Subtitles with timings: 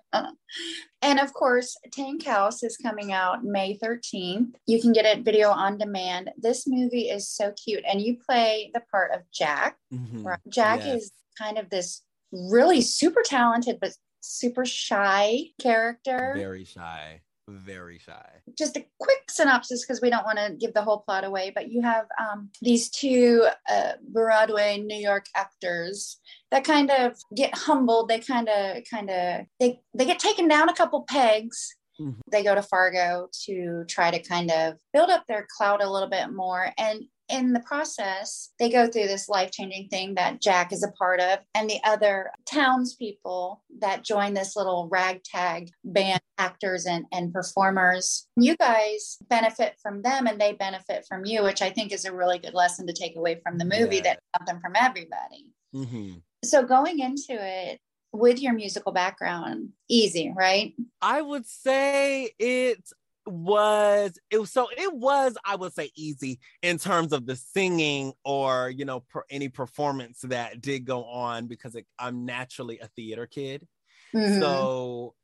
[1.03, 4.54] and of course, Tankhouse is coming out May 13th.
[4.66, 6.31] You can get it video on demand.
[6.37, 7.84] This movie is so cute.
[7.88, 9.76] And you play the part of Jack.
[9.93, 10.22] Mm-hmm.
[10.22, 10.41] Right?
[10.48, 11.03] Jack yes.
[11.03, 16.32] is kind of this really super talented, but super shy character.
[16.37, 18.27] Very shy very shy.
[18.56, 21.71] Just a quick synopsis because we don't want to give the whole plot away, but
[21.71, 26.19] you have um, these two uh, Broadway New York actors
[26.50, 28.09] that kind of get humbled.
[28.09, 31.75] They kind of, kind of, they they get taken down a couple pegs.
[32.00, 32.21] Mm-hmm.
[32.32, 36.09] They go to Fargo to try to kind of build up their clout a little
[36.09, 36.72] bit more.
[36.76, 40.93] And in the process, they go through this life changing thing that Jack is a
[40.93, 47.33] part of, and the other townspeople that join this little ragtag band actors and, and
[47.33, 48.27] performers.
[48.37, 52.15] You guys benefit from them and they benefit from you, which I think is a
[52.15, 54.03] really good lesson to take away from the movie yeah.
[54.03, 55.47] that something from everybody.
[55.75, 56.19] Mm-hmm.
[56.44, 57.81] So going into it,
[58.12, 60.73] with your musical background easy right
[61.03, 62.93] i would say it's
[63.26, 68.12] was it was so it was i would say easy in terms of the singing
[68.25, 72.88] or you know per, any performance that did go on because it, i'm naturally a
[72.88, 73.67] theater kid
[74.15, 74.41] mm-hmm.
[74.41, 75.15] so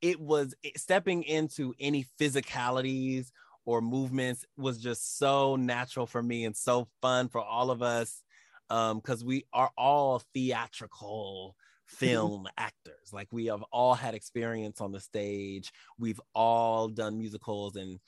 [0.00, 3.30] it was it, stepping into any physicalities
[3.64, 8.22] or movements was just so natural for me and so fun for all of us
[8.68, 11.54] because um, we are all theatrical
[12.00, 12.06] Mm-hmm.
[12.06, 13.12] film actors.
[13.12, 15.72] Like we have all had experience on the stage.
[15.98, 17.98] We've all done musicals and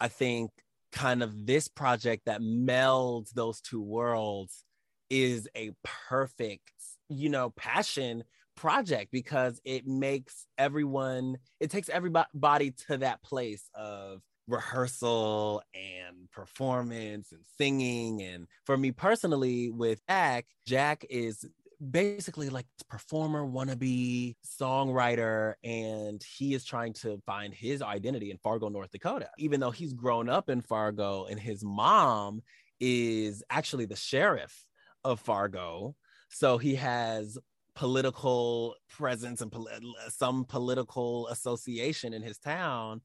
[0.00, 0.50] I think
[0.92, 4.64] kind of this project that melds those two worlds
[5.10, 5.72] is a
[6.08, 6.70] perfect,
[7.08, 8.24] you know, passion
[8.56, 17.32] project because it makes everyone, it takes everybody to that place of rehearsal and performance
[17.32, 18.22] and singing.
[18.22, 21.44] And for me personally, with Jack, Jack is
[21.90, 28.68] basically like performer wannabe songwriter and he is trying to find his identity in fargo
[28.68, 29.28] north dakota.
[29.38, 32.42] Even though he's grown up in fargo and his mom
[32.80, 34.64] is actually the sheriff
[35.04, 35.94] of fargo
[36.30, 37.38] so he has
[37.74, 39.68] political presence and pol-
[40.08, 43.00] some political association in his town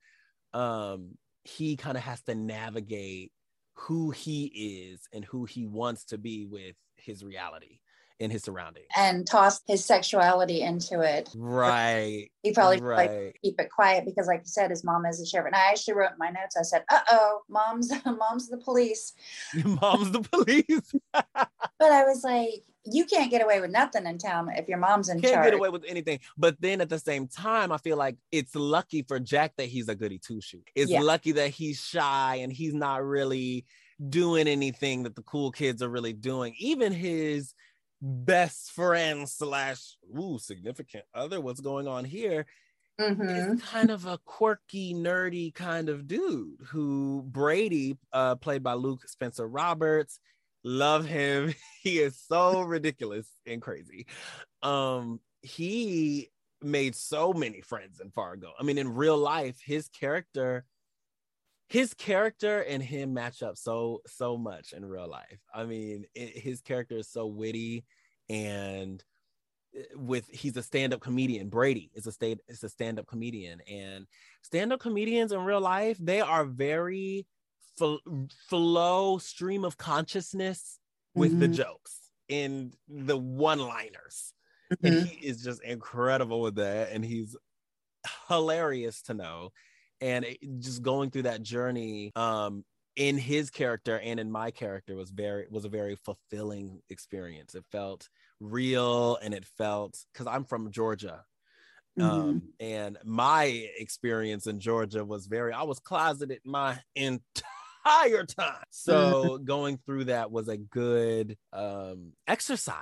[0.54, 1.10] um
[1.44, 3.32] he kind of has to navigate
[3.74, 7.81] who he is and who he wants to be with his reality
[8.20, 11.30] in his surroundings and toss his sexuality into it.
[11.36, 12.30] Right.
[12.44, 13.10] He probably right.
[13.10, 15.48] like keep it quiet because, like you said, his mom is a sheriff.
[15.48, 16.58] And I actually wrote in my notes.
[16.58, 19.14] I said, "Uh oh, mom's mom's the police."
[19.82, 20.92] mom's the police.
[21.14, 25.10] but I was like, you can't get away with nothing in town if your mom's
[25.10, 26.20] in charge." can't get away with anything.
[26.38, 29.90] But then at the same time, I feel like it's lucky for Jack that he's
[29.90, 30.62] a goody two shoe.
[30.76, 31.02] It's yeah.
[31.02, 33.66] lucky that he's shy and he's not really
[34.10, 36.56] doing anything that the cool kids are really doing.
[36.58, 37.54] Even his
[38.02, 42.46] best friend slash ooh significant other what's going on here
[43.00, 43.22] mm-hmm.
[43.54, 49.08] is kind of a quirky nerdy kind of dude who brady uh, played by luke
[49.08, 50.20] spencer roberts
[50.64, 51.54] love him.
[51.82, 54.06] He is so ridiculous and crazy.
[54.62, 56.30] Um he
[56.62, 58.52] made so many friends in fargo.
[58.60, 60.64] I mean in real life his character
[61.72, 65.40] his character and him match up so so much in real life.
[65.56, 67.86] I mean, it, his character is so witty
[68.30, 69.02] and
[69.74, 71.48] eh, with he's a stand-up comedian.
[71.48, 74.06] Brady is a state is a stand-up comedian and
[74.42, 77.26] stand-up comedians in real life, they are very
[78.50, 80.78] flow stream of consciousness
[81.16, 81.40] with mm-hmm.
[81.40, 84.34] the jokes and the one-liners.
[84.74, 84.88] Mm-hmm.
[84.88, 87.38] And he is just incredible with that and he's
[88.28, 89.52] hilarious to know
[90.02, 92.64] and it, just going through that journey um
[92.96, 97.64] in his character and in my character was very was a very fulfilling experience it
[97.72, 98.10] felt
[98.40, 101.24] real and it felt because i'm from georgia
[101.98, 102.10] mm-hmm.
[102.10, 103.46] um and my
[103.78, 109.44] experience in georgia was very i was closeted my entire time so mm-hmm.
[109.46, 112.76] going through that was a good um exercise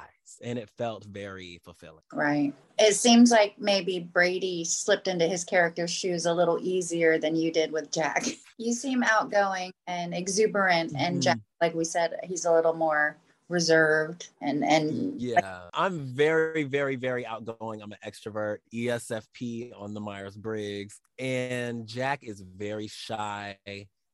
[0.43, 2.03] and it felt very fulfilling.
[2.13, 2.53] Right.
[2.77, 7.51] It seems like maybe Brady slipped into his character's shoes a little easier than you
[7.51, 8.25] did with Jack.
[8.61, 11.21] You seem outgoing and exuberant, and mm.
[11.21, 13.15] Jack, like we said, he's a little more
[13.49, 19.99] reserved and and yeah i'm very very very outgoing i'm an extrovert esfp on the
[19.99, 23.57] myers-briggs and jack is very shy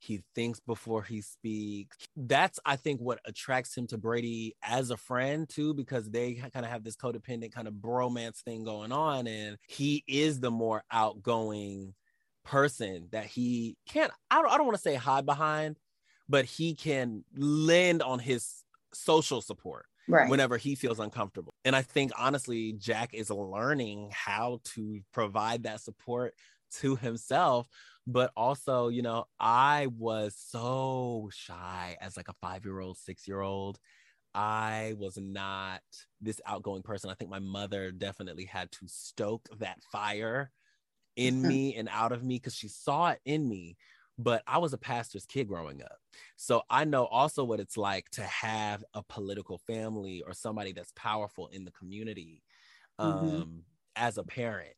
[0.06, 1.98] he thinks before he speaks.
[2.16, 6.66] That's, I think, what attracts him to Brady as a friend, too, because they kind
[6.66, 9.28] of have this codependent kind of bromance thing going on.
[9.28, 11.94] And he is the more outgoing
[12.44, 15.78] person that he can't, I don't, I don't want to say hide behind,
[16.30, 18.64] but he can lend on his
[18.94, 19.86] social support.
[20.08, 20.30] Right.
[20.30, 21.56] whenever he feels uncomfortable.
[21.66, 26.36] And I think honestly, Jack is learning how to provide that support
[26.82, 27.68] to himself
[28.08, 33.28] but also you know i was so shy as like a five year old six
[33.28, 33.80] year old
[34.34, 35.82] i was not
[36.22, 40.52] this outgoing person i think my mother definitely had to stoke that fire
[41.16, 43.76] in me and out of me because she saw it in me
[44.18, 45.98] but i was a pastor's kid growing up
[46.36, 50.94] so i know also what it's like to have a political family or somebody that's
[50.96, 52.44] powerful in the community
[53.00, 53.18] mm-hmm.
[53.18, 53.60] um, mm-hmm.
[53.96, 54.76] as a parent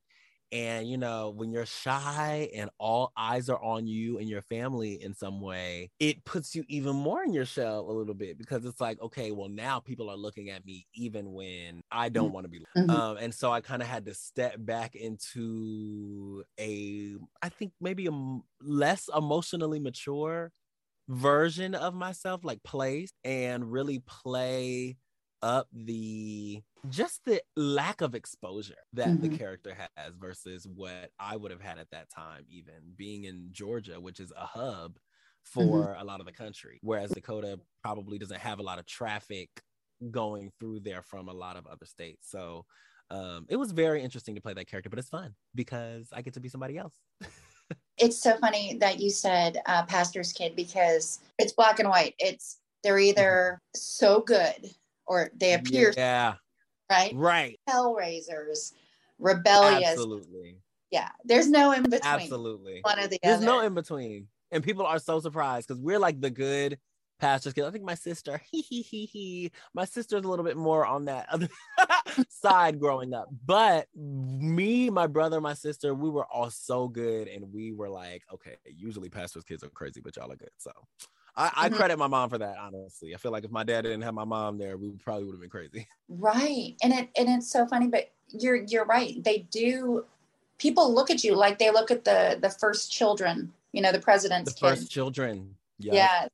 [0.51, 5.01] and you know when you're shy and all eyes are on you and your family
[5.03, 8.65] in some way it puts you even more in your shell a little bit because
[8.65, 12.33] it's like okay well now people are looking at me even when i don't mm,
[12.33, 12.89] want to be mm-hmm.
[12.89, 18.07] um, and so i kind of had to step back into a i think maybe
[18.07, 20.51] a less emotionally mature
[21.09, 24.97] version of myself like place and really play
[25.41, 29.29] up the just the lack of exposure that mm-hmm.
[29.29, 33.49] the character has versus what I would have had at that time, even being in
[33.51, 35.69] Georgia, which is a hub mm-hmm.
[35.69, 36.01] for mm-hmm.
[36.01, 39.49] a lot of the country, whereas Dakota probably doesn't have a lot of traffic
[40.11, 42.29] going through there from a lot of other states.
[42.29, 42.65] So
[43.09, 46.33] um, it was very interesting to play that character, but it's fun because I get
[46.35, 46.95] to be somebody else.
[47.97, 52.15] it's so funny that you said uh, pastor's kid because it's black and white.
[52.19, 53.77] It's they're either mm-hmm.
[53.77, 54.69] so good
[55.07, 56.35] or they appear yeah
[56.89, 57.13] right?
[57.15, 57.59] Right.
[57.69, 58.73] Hellraisers,
[59.19, 59.89] rebellious.
[59.89, 60.57] Absolutely.
[60.91, 61.09] Yeah.
[61.25, 62.01] There's no in between.
[62.03, 62.79] Absolutely.
[62.81, 63.45] One or the There's other.
[63.45, 64.27] no in between.
[64.51, 66.77] And people are so surprised because we're like the good
[67.19, 67.67] pastor's kids.
[67.67, 69.51] I think my sister, he he he he.
[69.73, 71.49] My sister's a little bit more on that other
[72.29, 73.27] side growing up.
[73.45, 77.27] But me, my brother, my sister, we were all so good.
[77.27, 80.51] And we were like, okay, usually pastors' kids are crazy, but y'all are good.
[80.57, 80.71] So
[81.37, 81.75] I, I Mhm.
[81.75, 83.13] credit my mom for that, honestly.
[83.13, 85.41] I feel like if my dad didn't have my mom there, we probably would have
[85.41, 85.87] been crazy.
[86.09, 86.75] Right.
[86.81, 89.21] And it and it's so funny, but you're you're right.
[89.23, 90.05] They do
[90.57, 93.99] people look at you like they look at the the first children, you know, the
[93.99, 94.79] president's The kids.
[94.81, 95.55] first children.
[95.79, 95.93] Yup.
[95.95, 96.27] Yeah.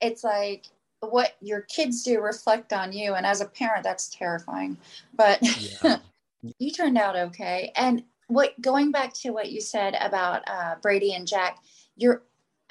[0.00, 0.66] It's like
[1.00, 3.14] what your kids do reflect on you.
[3.14, 4.78] And as a parent, that's terrifying.
[5.12, 5.98] But Yeah.
[6.58, 7.72] you turned out okay.
[7.76, 11.58] And what going back to what you said about uh, Brady and Jack,
[11.96, 12.22] you're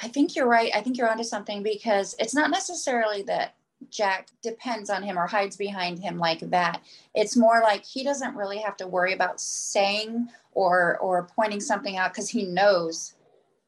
[0.01, 0.71] I think you're right.
[0.75, 3.55] I think you're onto something because it's not necessarily that
[3.89, 6.81] Jack depends on him or hides behind him like that.
[7.13, 11.97] It's more like he doesn't really have to worry about saying or or pointing something
[11.97, 13.13] out because he knows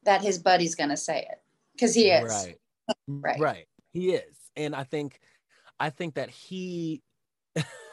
[0.04, 1.40] that his buddy's gonna say it.
[1.72, 2.30] Because he is.
[2.46, 2.58] Right.
[3.06, 3.38] Right.
[3.38, 3.66] Right.
[3.92, 4.34] He is.
[4.56, 5.20] And I think
[5.78, 7.02] I think that he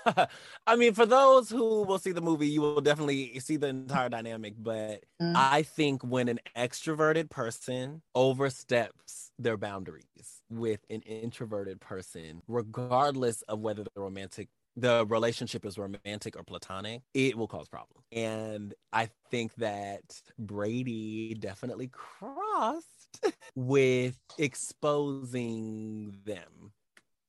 [0.67, 4.09] I mean, for those who will see the movie, you will definitely see the entire
[4.09, 4.53] dynamic.
[4.57, 5.33] But Mm.
[5.33, 13.59] I think when an extroverted person oversteps their boundaries with an introverted person, regardless of
[13.59, 18.03] whether the romantic the relationship is romantic or platonic, it will cause problems.
[18.11, 23.23] And I think that Brady definitely crossed
[23.55, 26.71] with exposing them.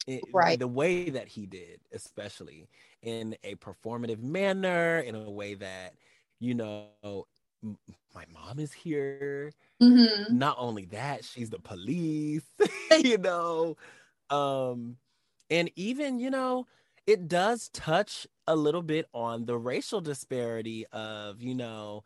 [0.06, 0.60] It- Right.
[0.60, 2.68] The way that he did, especially
[3.02, 5.94] in a performative manner, in a way that,
[6.40, 7.26] you know,
[7.62, 7.78] m-
[8.14, 9.52] my mom is here.
[9.80, 10.26] Mhm.
[10.28, 12.44] Not only that, she's the police,
[13.04, 13.76] you know.
[14.30, 14.98] Um,
[15.50, 16.66] and even, you know,
[17.06, 22.04] it does touch a little bit on the racial disparity of, you know,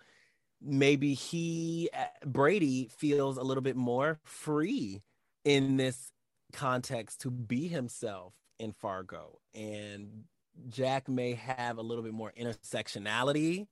[0.61, 5.02] maybe he uh, Brady feels a little bit more free
[5.45, 6.12] in this
[6.50, 10.25] context to be himself in Fargo and
[10.69, 13.66] Jack may have a little bit more intersectionality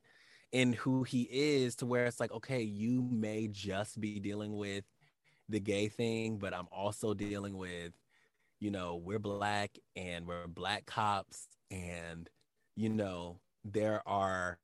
[0.53, 4.85] in who he is to where it's like okay you may just be dealing with
[5.49, 7.93] the gay thing but I'm also dealing with
[8.61, 12.29] you know we're black and we're black cops and
[12.77, 14.59] you know there are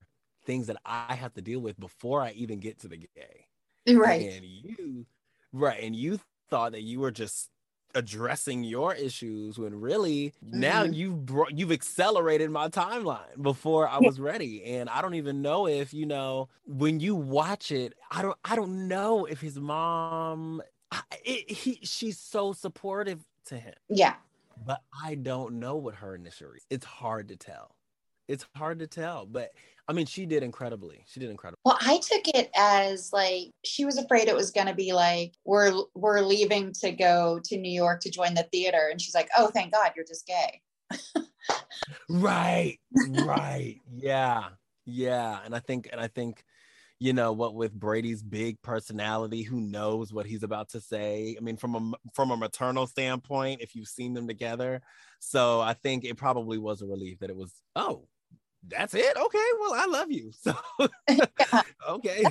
[0.46, 3.46] things that I have to deal with before I even get to the gay
[3.86, 4.32] Right.
[4.32, 5.04] and you
[5.52, 6.18] right and you
[6.48, 7.50] thought that you were just
[7.94, 10.94] addressing your issues when really now Mhm.
[10.94, 15.66] you've brought you've accelerated my timeline before I was ready and I don't even know
[15.68, 20.62] if you know when you watch it I don't I don't know if his mom
[20.90, 24.16] I, it, he she's so supportive to him Yeah.
[24.56, 27.76] but I don't know what her initial re- it's hard to tell
[28.28, 29.50] it's hard to tell but
[29.88, 33.84] I mean she did incredibly she did incredibly Well, I took it as like she
[33.84, 37.70] was afraid it was going to be like we're we're leaving to go to New
[37.70, 40.62] York to join the theater, and she's like, "Oh, thank God, you're just gay."
[42.08, 42.78] Right,
[43.24, 43.80] right.
[43.94, 44.48] yeah.
[44.86, 45.40] Yeah.
[45.44, 46.44] And I think, and I think,
[47.00, 51.36] you know, what with Brady's big personality, who knows what he's about to say?
[51.38, 54.80] I mean, from a from a maternal standpoint, if you've seen them together.
[55.20, 58.06] So I think it probably was a relief that it was, oh,
[58.68, 59.16] that's it.
[59.16, 59.46] Okay.
[59.60, 60.32] Well, I love you.
[60.42, 60.54] So
[61.88, 62.24] okay.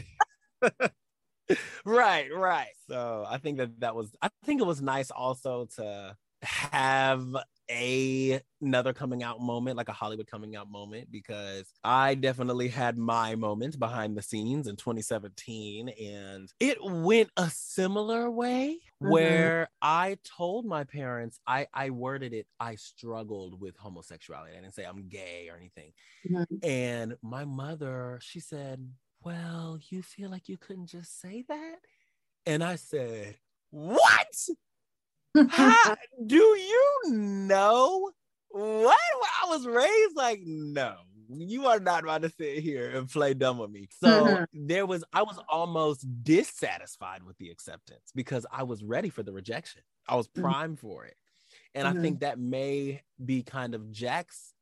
[1.85, 2.71] right, right.
[2.87, 7.35] So I think that that was I think it was nice also to have
[7.71, 12.97] a another coming out moment like a hollywood coming out moment because i definitely had
[12.97, 19.09] my moment behind the scenes in 2017 and it went a similar way Mhm.
[19.11, 24.75] where i told my parents i i worded it i struggled with homosexuality i didn't
[24.75, 25.93] say i'm gay or anything
[26.29, 26.59] Mhm.
[26.63, 31.77] and my mother she said well you feel like you couldn't just say that
[32.45, 33.37] and i said
[33.69, 34.47] what
[35.47, 38.11] how, do you know
[38.49, 38.97] what?
[39.43, 40.95] I was raised like, no,
[41.29, 43.87] you are not about to sit here and play dumb with me.
[43.99, 44.47] So Mhm.
[44.53, 49.31] there was, I was almost dissatisfied with the acceptance because I was ready for the
[49.33, 49.81] rejection.
[50.07, 50.41] I was Mhm.
[50.41, 51.17] primed for it.
[51.75, 52.01] And I Mhm.
[52.01, 54.53] think that may be kind of Jack's.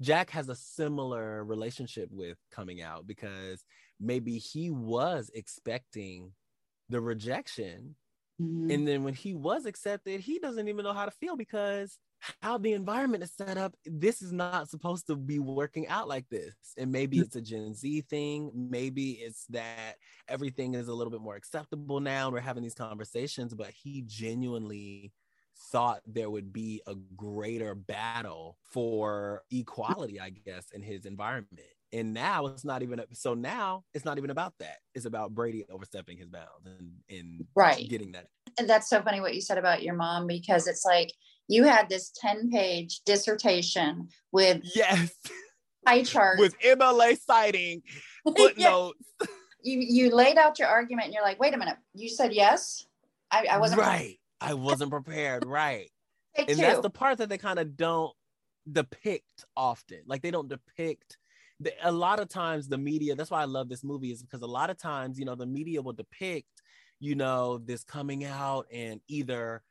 [0.00, 3.64] Jack has a similar relationship with coming out because
[4.00, 6.32] maybe he was expecting
[6.88, 7.94] the rejection
[8.42, 8.62] Mhm.
[8.68, 11.98] and then when he was accepted, he doesn't even know how to feel because
[12.40, 16.28] how the environment is set up, this is not supposed to be working out like
[16.30, 16.54] this.
[16.78, 18.52] And maybe it's a Gen Z thing.
[18.54, 19.96] Maybe it's that
[20.28, 22.28] everything is a little bit more acceptable now.
[22.28, 25.12] And we're having these conversations, but he genuinely
[25.56, 31.71] thought there would be a greater battle for equality, I guess, in his environment.
[31.92, 34.78] And now it's not even so now it's not even about that.
[34.94, 38.26] It's about Brady overstepping his bounds and, and right getting that.
[38.58, 41.12] And that's so funny what you said about your mom because it's like
[41.48, 45.14] you had this 10 page dissertation with yes
[45.84, 47.82] pie chart with MLA citing
[48.24, 48.98] footnotes.
[49.20, 49.26] yeah.
[49.64, 52.84] You you laid out your argument and you're like, wait a minute, you said yes.
[53.30, 54.18] I, I wasn't right.
[54.40, 55.46] I wasn't prepared.
[55.46, 55.88] Right.
[56.36, 56.56] And two.
[56.56, 58.12] that's the part that they kind of don't
[58.70, 60.00] depict often.
[60.06, 61.16] Like they don't depict
[61.62, 63.14] the, a lot of times the media.
[63.14, 65.46] That's why I love this movie is because a lot of times you know the
[65.46, 66.48] media will depict
[67.00, 69.62] you know this coming out and either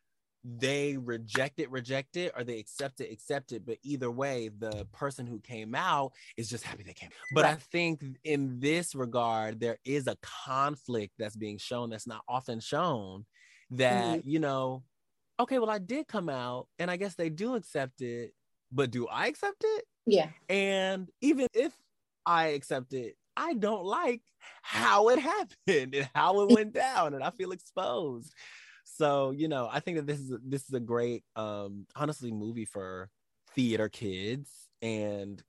[0.43, 3.63] they reject it, reject it, or they accept it, accept it.
[3.63, 7.11] But either way, the person who came out is just happy they came.
[7.35, 7.53] But right.
[7.53, 12.59] I think in this regard, there is a conflict that's being shown that's not often
[12.59, 13.25] shown
[13.71, 14.29] that mm-hmm.
[14.29, 14.83] you know
[15.39, 18.33] okay well i did come out and i guess they do accept it
[18.71, 20.29] but do i accept it yeah.
[20.49, 21.73] And even if
[22.25, 24.21] i accept it i don't like
[24.61, 28.33] how it happened and how it went down and i feel exposed.
[28.83, 32.65] So you know i think that this is this is a great um honestly movie
[32.65, 33.09] for
[33.55, 35.41] theater kids and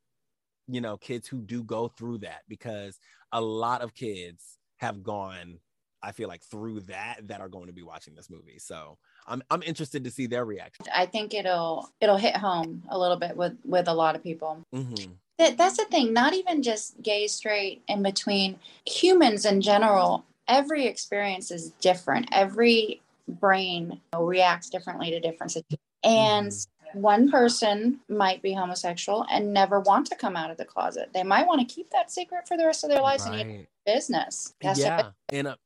[0.68, 2.98] you know kids who do go through that because
[3.32, 5.58] a lot of kids have gone
[6.02, 8.58] I feel like through that that are going to be watching this movie.
[8.58, 10.86] So I'm I'm interested to see their reaction.
[10.94, 14.62] I think it'll it'll hit home a little bit with with a lot of people.
[14.74, 15.12] Mm-hmm.
[15.38, 16.12] That, that's the thing.
[16.12, 18.58] Not even just gay, straight, in between.
[18.86, 22.28] Humans in general, every experience is different.
[22.32, 25.78] Every brain reacts differently to different situations.
[26.04, 27.00] And mm-hmm.
[27.00, 31.10] one person might be homosexual and never want to come out of the closet.
[31.14, 33.46] They might want to keep that secret for the rest of their lives right.
[33.46, 34.54] and business.
[34.60, 35.56] That's yeah, and uh,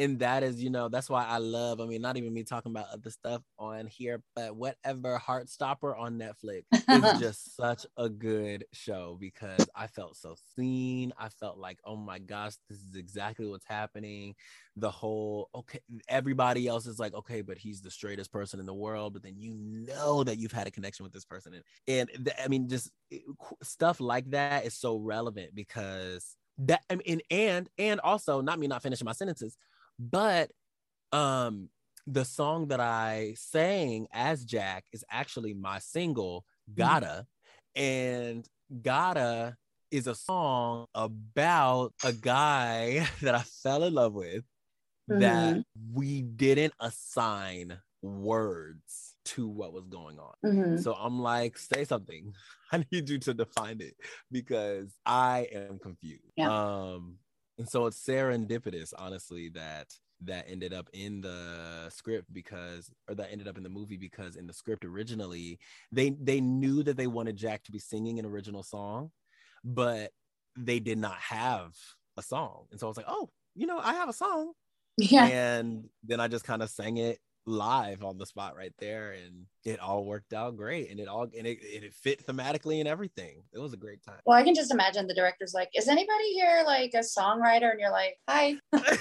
[0.00, 2.72] and that is you know that's why i love i mean not even me talking
[2.72, 8.64] about other stuff on here but whatever heartstopper on netflix is just such a good
[8.72, 11.12] show because i felt so seen.
[11.18, 14.34] I felt like oh my gosh this is exactly what's happening.
[14.76, 18.74] The whole okay everybody else is like okay but he's the straightest person in the
[18.74, 21.54] world but then you know that you've had a connection with this person.
[21.54, 23.18] And, and th- i mean just eh,
[23.62, 28.66] stuff like that is so relevant because that I mean, and and also not me
[28.66, 29.56] not finishing my sentences
[30.00, 30.50] but
[31.12, 31.68] um
[32.06, 36.80] the song that I sang as Jack is actually my single, mm-hmm.
[36.80, 37.26] Gotta.
[37.76, 37.82] Mm-hmm.
[37.82, 38.48] And
[38.82, 39.56] Gotta
[39.90, 44.44] is a song about a guy that I fell in love with
[45.10, 45.20] mm-hmm.
[45.20, 50.34] that we didn't assign words to what was going on.
[50.44, 50.76] Mm-hmm.
[50.78, 52.32] So I'm like, say something.
[52.72, 53.94] I need you to define it
[54.30, 56.22] because I am confused.
[56.36, 56.50] Yeah.
[56.50, 57.16] Um,
[57.60, 59.88] and so it's serendipitous, honestly, that
[60.22, 64.36] that ended up in the script because or that ended up in the movie because
[64.36, 65.58] in the script originally
[65.92, 69.10] they they knew that they wanted Jack to be singing an original song,
[69.62, 70.10] but
[70.56, 71.74] they did not have
[72.16, 72.64] a song.
[72.70, 74.52] And so I was like, oh, you know, I have a song.
[74.96, 75.26] Yeah.
[75.26, 77.18] And then I just kind of sang it
[77.50, 81.22] live on the spot right there and it all worked out great and it all
[81.22, 83.42] and it, it fit thematically and everything.
[83.52, 84.20] It was a great time.
[84.24, 87.70] Well i can just imagine the director's like is anybody here like a songwriter?
[87.70, 88.56] And you're like hi.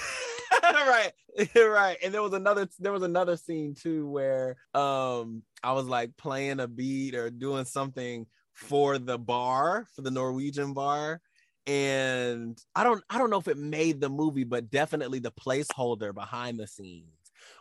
[0.61, 1.11] Right
[1.55, 1.97] right.
[2.03, 6.59] And there was another there was another scene too where um i was like playing
[6.59, 11.21] a beat or doing something for the bar for the norwegian bar
[11.65, 16.13] and i don't i don't know if it made the movie but definitely the placeholder
[16.13, 17.18] behind the scenes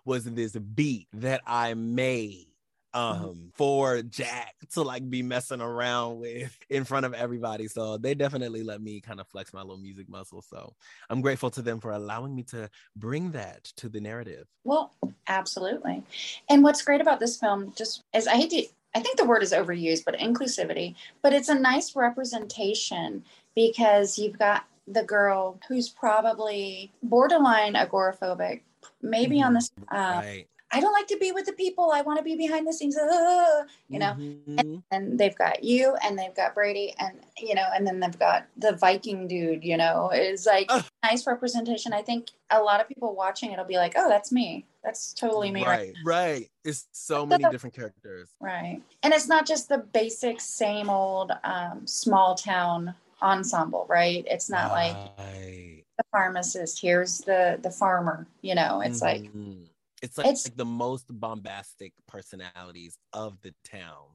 [0.09, 2.47] was this beat that I made
[2.95, 3.25] mm-hmm.
[3.25, 7.69] um for Jack to like be messing around with in front of everybody.
[7.69, 10.43] So they definitely let me kind of flex my little music muscle.
[10.43, 10.75] So
[11.11, 14.47] I'm grateful to them for allowing me to bring that to the narrative.
[14.65, 14.95] Well,
[15.27, 16.03] absolutely.
[16.49, 19.43] And what's great about this film just is I hate to I think the word
[19.43, 23.23] is overused, but inclusivity, but it's a nice representation
[23.55, 28.63] because you've got the girl who's probably borderline agoraphobic,
[29.03, 29.47] maybe mm-hmm.
[29.47, 30.47] on this uh, right.
[30.71, 31.93] I don't like to be with the people.
[31.93, 34.15] I want to be behind the scenes, uh, you know.
[34.19, 34.59] Mm-hmm.
[34.59, 38.19] And, and, they've got you, and they've got Brady, and you know, and then they've
[38.19, 39.65] got the Viking dude.
[39.65, 40.71] You know, is like
[41.03, 41.93] nice representation.
[41.93, 44.67] I think a lot of people watching it'll be like, "Oh, that's me.
[44.85, 46.51] That's totally me." Right, right.
[46.65, 48.29] It's so many different characters.
[48.39, 53.87] Right, and it's not just the basic same old um, small town ensemble.
[53.89, 54.25] Right.
[54.29, 54.93] It's not right.
[54.93, 59.25] like the pharmacist here's the the farmer you know it's mm-hmm.
[59.25, 59.59] like
[60.01, 64.07] it's like, it's like the most bombastic personalities of the town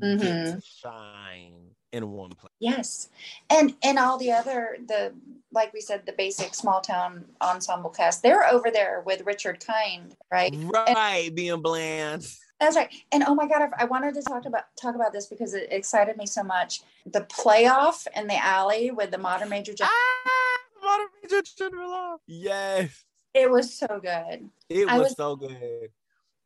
[0.00, 0.58] mm-hmm.
[0.62, 1.54] shine
[1.92, 3.08] in one place yes
[3.48, 5.12] and and all the other the
[5.52, 10.14] like we said the basic small town ensemble cast they're over there with richard kind
[10.30, 12.26] right right and, being bland
[12.60, 12.92] That's right.
[13.10, 16.18] And oh my god, I wanted to talk about talk about this because it excited
[16.18, 16.82] me so much.
[17.06, 19.72] The playoff in the alley with the modern major.
[19.72, 19.88] Gen-
[21.00, 22.22] ah, modern major general.
[22.26, 23.04] Yes.
[23.34, 24.50] It was so good.
[24.68, 25.88] It was, was so good.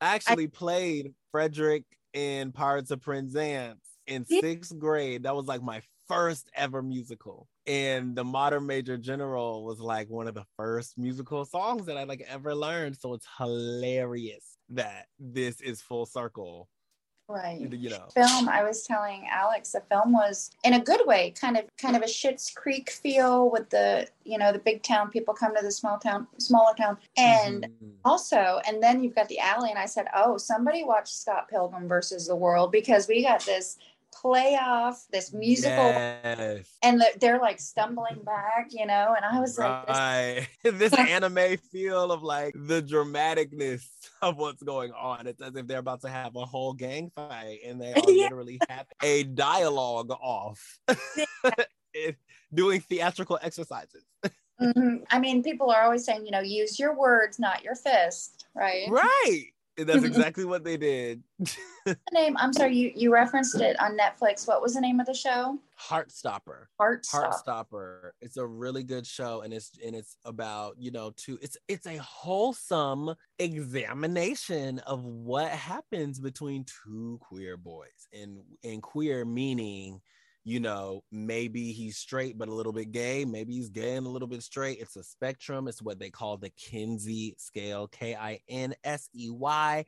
[0.00, 5.22] I actually I, played Frederick in Pirates of Penzance in sixth grade.
[5.22, 7.48] That was like my first ever musical.
[7.66, 12.04] And the Modern Major General was like one of the first musical songs that I
[12.04, 12.98] like ever learned.
[13.00, 16.68] So it's hilarious that this is full circle
[17.28, 17.60] right.
[17.60, 18.04] You know.
[18.14, 21.96] Film i was telling alex the film was in a good way kind of kind
[21.96, 25.62] of a Schitt's Creek feel with the you know the big town people come to
[25.62, 26.98] the small town smaller town.
[27.16, 27.90] And mm-hmm.
[28.04, 31.88] also and then you've got the alley and i said oh somebody watched scott pilgrim
[31.88, 33.78] versus the world because we got this
[34.22, 36.66] playoff, this musical, yes.
[36.82, 39.14] and they're like stumbling back, you know.
[39.16, 39.88] And I was right.
[39.88, 43.84] like, this, this anime feel of like the dramaticness
[44.22, 45.26] of what's going on.
[45.26, 48.24] It's as if they're about to have a whole gang fight, and they are yeah.
[48.24, 50.78] literally have a dialogue off,
[52.54, 54.04] doing theatrical exercises.
[54.60, 55.04] Mm-hmm.
[55.10, 58.88] I mean, people are always saying, you know, use your words, not your fist, right?
[58.88, 59.46] Right.
[59.76, 61.22] That's exactly what they did.
[61.84, 62.36] the name?
[62.38, 64.46] I'm sorry, you you referenced it on Netflix.
[64.46, 65.58] What was the name of the show?
[65.80, 66.66] Heartstopper.
[66.80, 67.42] Heartstopper.
[67.46, 68.10] Heartstopper.
[68.20, 71.86] It's a really good show, and it's and it's about you know to it's it's
[71.86, 80.00] a wholesome examination of what happens between two queer boys, and and queer meaning
[80.44, 83.24] you know, maybe he's straight but a little bit gay.
[83.24, 84.78] Maybe he's gay and a little bit straight.
[84.78, 85.68] It's a spectrum.
[85.68, 89.86] It's what they call the Kinsey scale, K I N S E Y.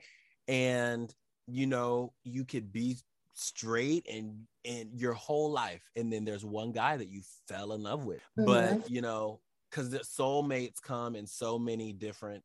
[0.49, 1.15] And,
[1.47, 2.97] you know, you could be
[3.35, 7.83] straight and and your whole life and then there's one guy that you fell in
[7.83, 8.47] love with mm-hmm.
[8.47, 9.39] but you know
[9.71, 12.43] because the soulmates come in so many different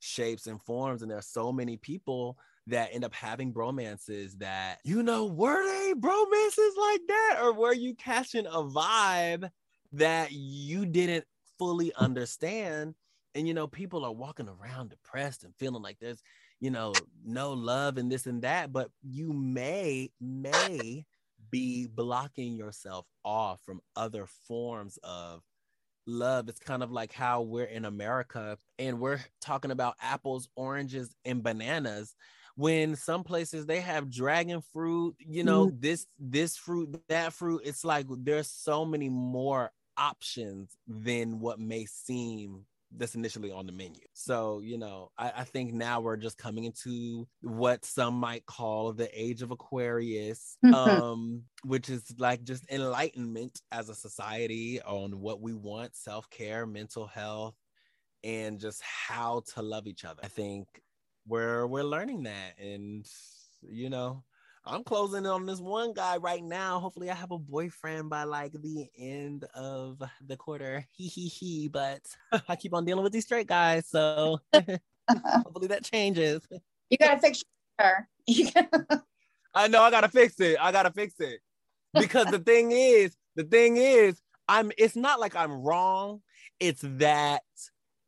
[0.00, 2.36] shapes and forms and there's so many people
[2.68, 7.38] that end up having bromances that, you know, were they bromances like that?
[7.42, 9.50] Or were you catching a vibe
[9.92, 11.24] that you didn't
[11.58, 12.94] fully understand?
[13.34, 16.22] And, you know, people are walking around depressed and feeling like there's,
[16.60, 16.92] you know,
[17.24, 21.04] no love and this and that, but you may, may
[21.50, 25.42] be blocking yourself off from other forms of
[26.06, 26.48] love.
[26.48, 31.42] It's kind of like how we're in America and we're talking about apples, oranges, and
[31.42, 32.14] bananas
[32.58, 35.80] when some places they have dragon fruit you know mm.
[35.80, 41.86] this this fruit that fruit it's like there's so many more options than what may
[41.86, 42.64] seem
[42.96, 44.00] that's initially on the menu.
[44.14, 48.94] So, you know, I, I, think now we're just coming into what some might call
[48.94, 50.74] the age of Aquarius, mm-hmm.
[50.74, 57.06] um, which is like just enlightenment as a society on what we want, self-care, mental
[57.06, 57.56] health,
[58.24, 60.20] and just how to love each other.
[60.24, 60.66] I think
[61.28, 62.58] we're we're learning that.
[62.58, 63.06] And
[63.62, 64.22] you know
[64.64, 66.78] i'm closing on this one guy right now.
[66.80, 70.84] Hopefully i have a boyfriend by like the end of the quarter.
[70.92, 71.68] He he he.
[71.68, 72.02] But
[72.48, 76.46] i keep on dealing with these straight guys so hopefully that changes.
[76.90, 77.44] You gotta fix
[77.78, 78.08] her
[79.54, 80.56] i know i gotta fix it.
[80.60, 81.40] I gotta fix it.
[81.94, 86.22] Because the thing is the thing is i'm it's not like i'm wrong.
[86.60, 87.42] It's that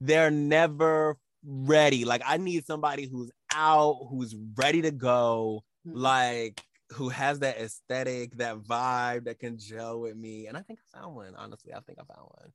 [0.00, 2.04] they're never ready.
[2.04, 5.98] Like I need somebody who's out, who's ready to go, mm-hmm.
[5.98, 10.46] like who has that aesthetic, that vibe that can gel with me.
[10.46, 11.34] And I think I found one.
[11.36, 12.52] Honestly, I think I found one.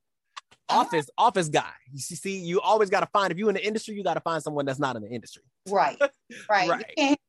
[0.68, 1.72] Office, office guy.
[1.94, 4.22] You see, you always got to find if you're in the industry, you got to
[4.22, 5.44] find someone that's not in the industry.
[5.70, 6.10] Right, right.
[6.70, 6.86] right.
[6.98, 7.20] You can't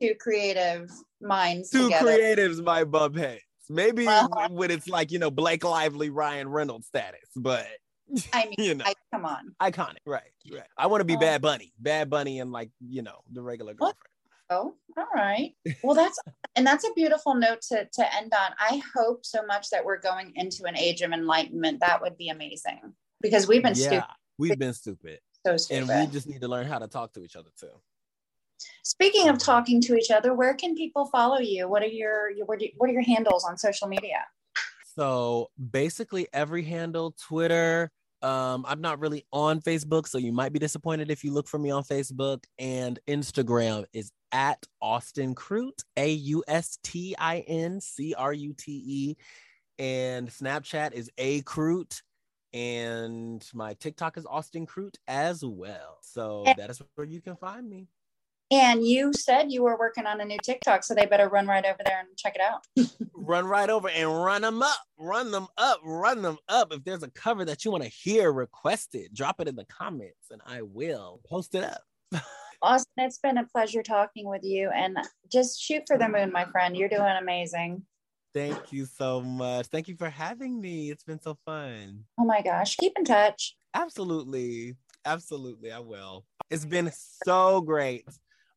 [0.00, 0.90] two creative
[1.20, 1.70] minds.
[1.70, 2.06] Two together.
[2.06, 3.42] creatives might bump heads.
[3.70, 4.48] Maybe uh-huh.
[4.50, 7.66] when it's like you know Blake Lively, Ryan Reynolds status, but
[8.32, 10.22] I mean, you know, I, come on, iconic, right?
[10.50, 10.62] Right.
[10.76, 13.74] I want to be um, Bad Bunny, Bad Bunny, and like you know the regular
[13.74, 13.96] girlfriend.
[14.50, 15.54] Oh, all right.
[15.82, 16.18] Well, that's
[16.56, 18.52] and that's a beautiful note to to end on.
[18.58, 21.80] I hope so much that we're going into an age of enlightenment.
[21.80, 24.04] That would be amazing because we've been yeah, stupid.
[24.38, 25.20] We've been stupid.
[25.46, 25.90] So stupid.
[25.90, 27.70] And we just need to learn how to talk to each other too.
[28.84, 31.68] Speaking of talking to each other, where can people follow you?
[31.68, 34.24] What are your, your what are your handles on social media?
[34.96, 37.92] So basically every handle, Twitter,
[38.22, 41.58] um, I'm not really on Facebook, so you might be disappointed if you look for
[41.58, 42.44] me on Facebook.
[42.58, 48.54] And Instagram is at Austin Crute, A U S T I N C R U
[48.56, 49.16] T E.
[49.78, 52.02] And Snapchat is A Crute.
[52.52, 55.98] And my TikTok is Austin Crute as well.
[56.00, 57.88] So that is where you can find me.
[58.50, 61.64] And you said you were working on a new TikTok, so they better run right
[61.66, 62.64] over there and check it out.
[63.14, 66.72] run right over and run them up, run them up, run them up.
[66.72, 70.30] If there's a cover that you want to hear requested, drop it in the comments
[70.30, 71.82] and I will post it up.
[72.62, 74.70] Austin, it's been a pleasure talking with you.
[74.74, 74.96] And
[75.30, 76.74] just shoot for the moon, my friend.
[76.74, 77.82] You're doing amazing.
[78.34, 79.66] Thank you so much.
[79.66, 80.90] Thank you for having me.
[80.90, 82.04] It's been so fun.
[82.18, 82.76] Oh my gosh.
[82.76, 83.56] Keep in touch.
[83.74, 84.76] Absolutely.
[85.04, 85.70] Absolutely.
[85.70, 86.24] I will.
[86.50, 86.90] It's been
[87.24, 88.04] so great.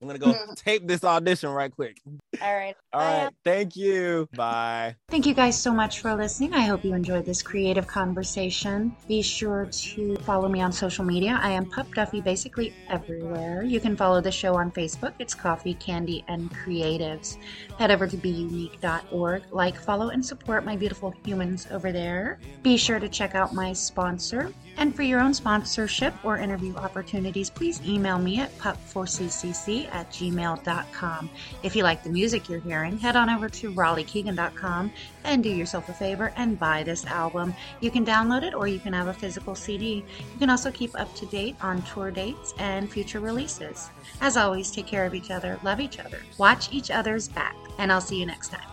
[0.02, 0.56] I'm gonna go mm.
[0.56, 2.02] tape this audition right quick.
[2.42, 2.76] All right.
[2.94, 3.26] All right.
[3.28, 3.36] Bye.
[3.44, 4.28] Thank you.
[4.36, 4.96] Bye.
[5.10, 6.54] Thank you guys so much for listening.
[6.54, 8.96] I hope you enjoyed this creative conversation.
[9.08, 11.40] Be sure to follow me on social media.
[11.42, 13.64] I am Pup Duffy basically everywhere.
[13.64, 15.14] You can follow the show on Facebook.
[15.20, 17.38] It's Coffee, Candy, and Creatives.
[17.78, 19.44] Head over to buneke.org.
[19.52, 22.40] Like, follow, and support my beautiful humans over there.
[22.64, 24.52] Be sure to check out my sponsor.
[24.78, 31.30] And for your own sponsorship or interview opportunities, please email me at pup4ccc at gmail.com.
[31.64, 34.92] If you like the music you're hearing, head on over to raleighkeegan.com
[35.24, 37.54] and do yourself a favor and buy this album.
[37.80, 40.06] You can download it or you can have a physical CD.
[40.34, 43.90] You can also keep up to date on tour dates and future releases.
[44.22, 47.92] As always, take care of each other, love each other, watch each other's back, and
[47.92, 48.71] I'll see you next time.